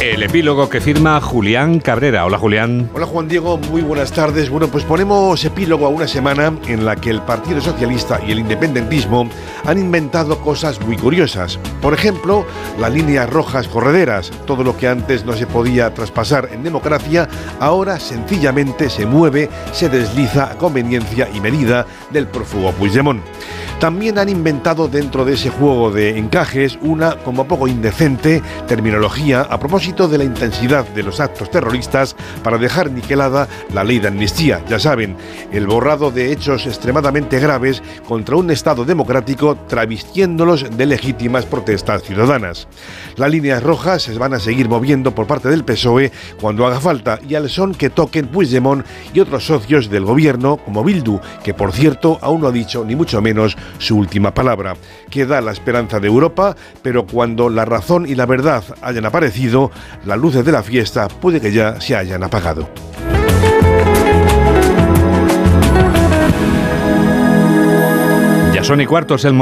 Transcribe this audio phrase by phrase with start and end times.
[0.00, 2.26] El epílogo que firma Julián Cabrera.
[2.26, 2.90] Hola Julián.
[2.92, 4.50] Hola Juan Diego, muy buenas tardes.
[4.50, 8.40] Bueno, pues ponemos epílogo a una semana en la que el Partido Socialista y el
[8.40, 9.28] independentismo
[9.64, 11.58] han inventado cosas muy curiosas.
[11.80, 12.44] Por ejemplo,
[12.78, 14.30] las líneas rojas correderas.
[14.46, 17.28] Todo lo que antes no se podía traspasar en democracia,
[17.60, 23.22] ahora sencillamente se mueve, se desliza a conveniencia y medida del prófugo Puigdemont.
[23.82, 29.58] También han inventado dentro de ese juego de encajes una, como poco indecente, terminología a
[29.58, 34.62] propósito de la intensidad de los actos terroristas para dejar niquelada la ley de amnistía.
[34.68, 35.16] Ya saben,
[35.50, 42.68] el borrado de hechos extremadamente graves contra un Estado democrático travestiéndolos de legítimas protestas ciudadanas.
[43.16, 47.18] Las líneas rojas se van a seguir moviendo por parte del PSOE cuando haga falta
[47.28, 51.72] y al son que toquen Puigdemont y otros socios del gobierno como Bildu, que por
[51.72, 54.76] cierto aún no ha dicho ni mucho menos su última palabra.
[55.10, 59.70] Queda la esperanza de Europa, pero cuando la razón y la verdad hayan aparecido,
[60.04, 62.68] las luces de la fiesta puede que ya se hayan apagado.
[68.52, 69.30] Ya son y cuartos el